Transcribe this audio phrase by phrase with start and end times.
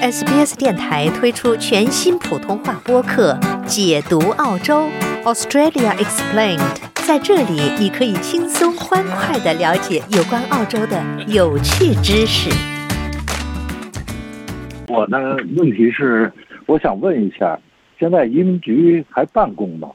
[0.00, 3.34] SBS 电台推出全新普通话播客
[3.66, 4.88] 《解读澳洲
[5.24, 6.58] Australia Explained》，
[7.06, 12.48] 在这里你可以轻松欢快的了解有关澳洲的有趣知识。
[14.88, 16.32] 我的问题是，
[16.64, 17.60] 我想问一下，
[17.98, 19.90] 现在移民局还办公吗？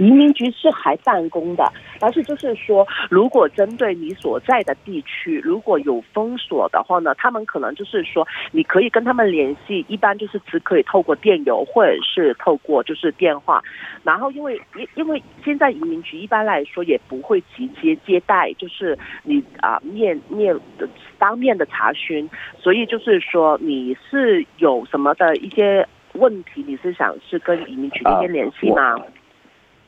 [0.00, 13.62] 移民局是还办公的，但是就是说，如果针对你所在的地区如果有封锁的话呢，他们可能就是说，你可以跟他们联系，一般就是只可以透过电邮或者是透过就是电话。
[14.02, 20.88] 然后因为因因为现在移民局一般来说也不会直接接待，就是你啊面面的
[21.18, 22.26] 当面的查询，
[22.58, 28.94] 所以就是说你是有什么的一些问题，你是想是跟移民局那边联系吗？
[28.94, 29.06] 呃，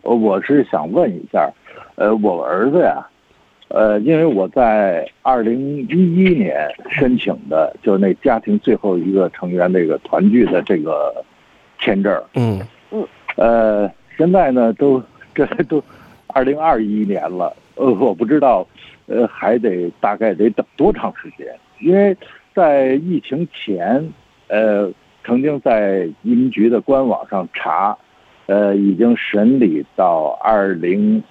[0.03, 1.51] 我是想问一下，
[1.95, 3.07] 呃，我儿子呀，
[3.69, 11.25] 呃，因为我在二零一一年申请的，就是那家庭最后一个成员那个团聚的这个
[11.79, 15.03] 签证，嗯嗯，呃，现在呢都
[15.35, 15.83] 这都
[16.27, 18.67] 二零二一年了，呃，我不知道，
[19.07, 21.47] 呃，还得大概得等多长时间？
[21.81, 22.17] 因为
[22.55, 24.05] 在疫情前，
[24.49, 24.91] 呃，
[25.25, 27.97] 曾经在移民局的官网上查。
[28.47, 31.23] 呃，已经审理到二零，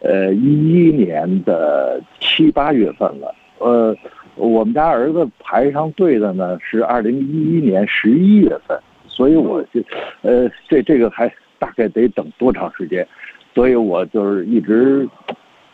[0.00, 3.34] 呃一一年的七八月份了。
[3.58, 3.96] 呃，
[4.34, 9.80] 我们家儿子排上队的呢是二零一一年十一月份，所以我就，
[10.22, 11.26] 呃，这这个还
[11.58, 13.06] 大概得等多长时间？
[13.54, 15.08] 所以我就是一直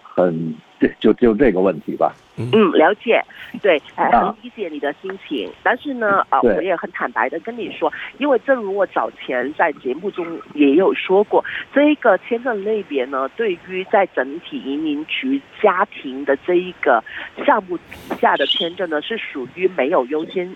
[0.02, 0.54] 很。
[1.00, 2.14] 就就这个问题吧。
[2.36, 3.22] 嗯，了解，
[3.60, 4.08] 对，很
[4.42, 5.50] 理解你的心情。
[5.62, 11.44] 但是呢，啊，我也很坦白的跟你说，因为正如我早前在节目中也有说过，
[11.74, 17.04] 这一个签证类别呢，对于在整体移民局家庭的这一个
[17.44, 20.54] 项目底下的签证呢，是属于没有优先。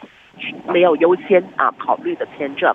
[0.68, 2.70] 没有优先啊考虑的签证，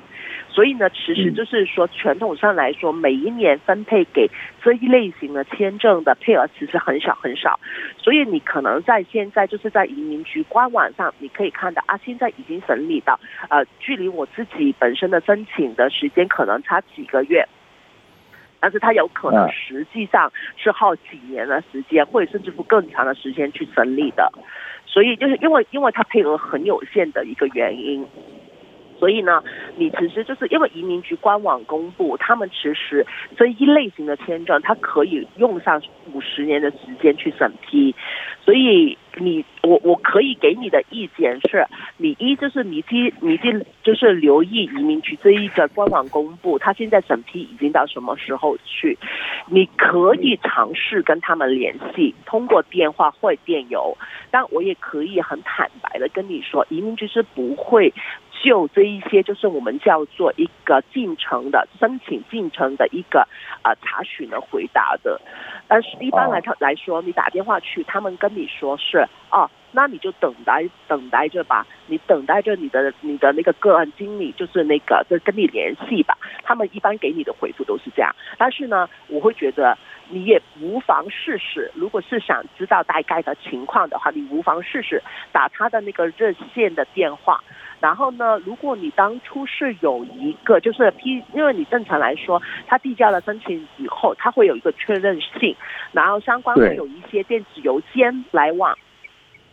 [0.54, 4.30] 所以呢，其实就是说传统上来说，每一年分配给
[4.62, 7.58] 这一类型的签证的配额其实很少很少，
[7.98, 13.18] 所以你可能在现在就是在移民局官网上，你可以看到啊，现在已经审理到
[13.50, 17.48] 呃，距离我自己本身的申请的时间可能差几个月，
[18.60, 24.30] 但是它有可能实际上是耗几年的时间，或者甚至乎更长的时间去审理的。
[24.86, 28.06] 所以就是因为因为它配额很有限的一个原因，
[29.02, 29.44] 所以呢，
[29.78, 33.04] 你其实就是因为移民局官网公布，他们其实
[33.36, 35.82] 这一类型的签证，它可以用上
[36.14, 37.96] 五十年的时间去审批，
[38.46, 41.66] 所以你我我可以给你的意见是，
[41.98, 43.52] 你一就是你第你第
[43.82, 48.96] 就是留意移民局这一个官网公布，他现在审批已经到什么时候去，
[49.48, 53.98] 你可以尝试跟他们联系，通过电话或电邮。
[54.30, 57.94] 但我也可以很坦白的跟你说，移民局是不会
[58.44, 63.28] 就这一些，就是我们叫做一个进程的申请进程的一个
[63.62, 65.22] 啊查询的回答的。
[65.68, 76.18] 但是一般来看来说，你打电话去，他们跟你说是哦，那你就等待等待着吧，你等待着你的你的那个个案经理，就是那个就跟你联系吧。
[76.44, 78.14] 他们一般给你的回复都是这样。
[78.38, 79.78] 但是呢，我会觉得。
[80.14, 87.42] 你也无妨试试，如果是想知道大概的情况的话，你无妨试试打他的那个热线的电话。
[87.82, 95.56] 然后呢，如果你当初是有一个就是批，因为你正常来说，他递交了申请以后，他会有一个确认信，
[95.92, 98.78] 然后相关会有一些电子邮件来往。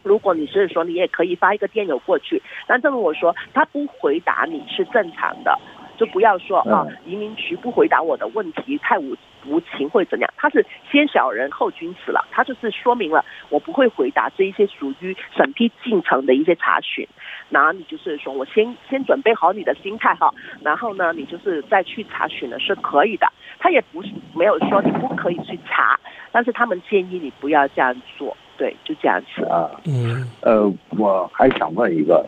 [0.03, 5.59] 如果你是说你也可以发一个电邮过去，但正如我说，他不回答你是正常的。
[5.99, 10.31] 就不要说啊，移民局不回答我的问题，太无无情或怎样。
[10.37, 17.07] 他是先小人后君子了，他就是说明了我不会回答这一些属于审批进程的一些查询。
[17.51, 20.33] 然后你就是说我先先准备好你的心态哈，
[20.63, 23.27] 然后呢，你就是再去查询的是可以的。
[23.59, 25.99] 他也不是没有说你不可以去查，
[26.31, 28.37] 但是他们建议你不要这样做。
[28.57, 29.71] 对，就这样子啊。
[29.87, 32.25] 嗯，呃，我还想问一个。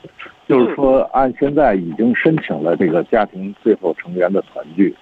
[0.50, 4.92] 就是说，按现在已经申请了这个家庭最后成员的团聚，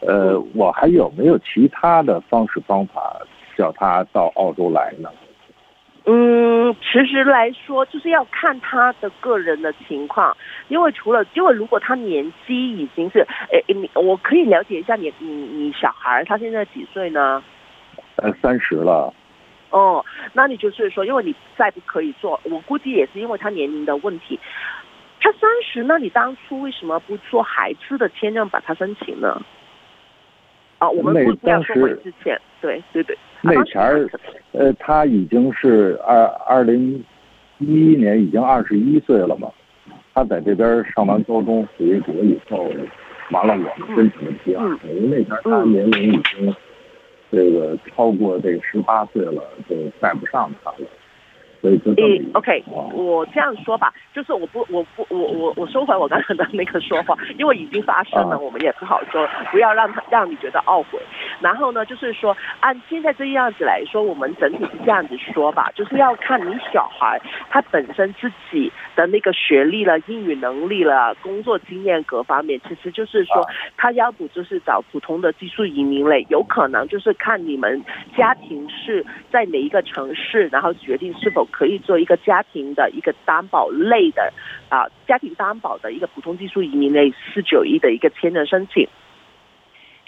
[0.00, 3.20] 呃，我还有没有其他的方式方法
[3.54, 5.10] 叫他到澳洲来呢？
[6.06, 10.34] 嗯，其实来说，就是要看他的个人的情况，
[10.68, 17.42] 因为除了，因为如果他年纪已经是，诶，你我可以了解一下你，你你小孩他现在几岁呢？
[18.16, 19.12] 呃，三十了。
[19.70, 24.38] 哦，那你就是说，因为你再不可以做，我估计也是因为他年龄的问题。
[25.24, 29.40] 他三十，那你当初为什么不做孩子的签证把他申请呢？
[30.76, 33.16] 啊，我们不不要说回之前，对对对。
[33.40, 34.06] 那前儿，
[34.52, 37.02] 呃，他已经是二二零
[37.56, 39.50] 一一年已经二十一岁了嘛。
[40.12, 42.70] 他在这边上完高中回国以后，
[43.30, 46.54] 完了我们申请的 PR，因为那边他年龄已经
[47.32, 50.86] 这个超过这个十八岁了，就带不上他了。
[51.64, 52.62] 诶，OK，
[52.92, 61.00] 我这样说吧，就是我不，我不，我我我收回我刚才的那个说话，因为已经发生了，我们也不好说，不要让他让你觉得懊悔。
[61.40, 67.18] 然后呢，就是说按现在这样子来说，我们整体是这样子说吧，就是要看你小孩
[67.48, 73.42] 他本身自己的那个学历了、英语能力了、工作经验各方面，其实就是说
[73.78, 77.82] 他要不就是找普通的技术移民类，有可能就是看你们
[78.14, 81.48] 家庭是在哪一个城市，然后决定是否。
[81.56, 84.32] 可以做一个家庭的一个担保类的
[84.68, 88.88] 啊，家庭担保的一个普通技术移民类四九一的一个签证申请，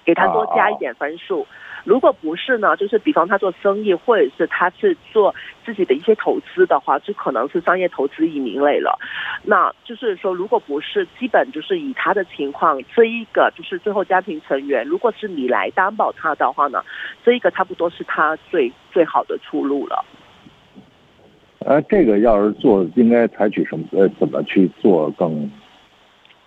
[0.04, 1.46] 给他多加一点分数。
[1.84, 5.32] 如果不是呢，就是比方他做生意，或者是他是做
[5.64, 8.98] 自己的一些投资的话，就可能是商业投资移民类了。
[9.44, 16.82] 那就是说，如果不是，基本就是以他的情况，这一个就是最后家庭成员，如果是你来担保他的话呢，
[17.24, 20.04] 这一个差不多是他最最好的出路了。
[21.66, 23.84] 呃，这个要是做，应该采取什么？
[23.90, 25.50] 呃，怎么去做更？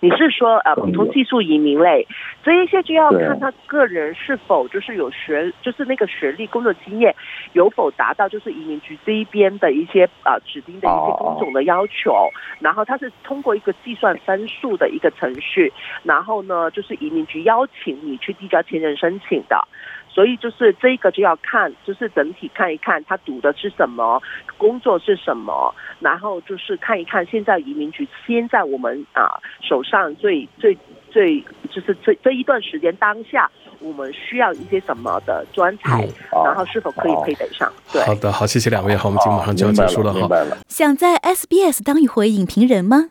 [0.02, 2.06] 你是说呃，普通技术移民类，
[2.42, 7.14] 这一些就要看他个人是否就是有学，就是那个学历、工作经验
[7.52, 12.14] 有否达到就是移民局这一边的一些啊指定的一些工种的要求，
[12.60, 15.70] 然后他是通过一个计算分数的一个程序，
[16.02, 19.68] 然后呢，就是移民局邀请你去递交签证申请的。
[20.12, 24.20] 所以就是这个就要看，就是整体看一看他读的是什么，
[24.58, 30.76] 工作是什么，然后就是看一看现在移民局现在我们啊手上最最
[31.10, 31.40] 最
[31.70, 36.06] 就是这这一段时间当下我们需要一些什么的专才，
[36.44, 37.72] 然后是否可以配得上？
[37.92, 40.28] 对，好的，好，谢谢两位，好，我们节目马上就要结束了，好。
[40.68, 43.10] 想在 SBS 当一回影评人吗